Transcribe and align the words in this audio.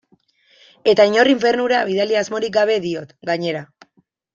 Eta 0.93 1.05
inor 1.11 1.29
infernura 1.35 1.85
bidali 1.93 2.19
asmorik 2.25 2.59
gabe 2.59 2.83
diot, 2.91 3.17
gainera. 3.33 3.67